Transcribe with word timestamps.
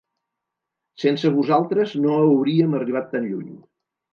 Sense 1.03 1.31
vosaltres 1.35 1.93
no 2.07 2.17
hauríem 2.23 2.77
arribat 2.81 3.13
tan 3.17 3.29
lluny. 3.35 3.57